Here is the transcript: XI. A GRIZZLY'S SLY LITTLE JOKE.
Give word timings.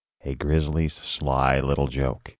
XI. 0.23 0.31
A 0.31 0.35
GRIZZLY'S 0.35 0.93
SLY 0.93 1.59
LITTLE 1.61 1.85
JOKE. 1.85 2.29